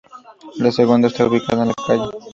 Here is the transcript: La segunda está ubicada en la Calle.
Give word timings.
La 0.57 0.71
segunda 0.71 1.09
está 1.09 1.27
ubicada 1.27 1.61
en 1.61 1.67
la 1.67 1.73
Calle. 1.85 2.09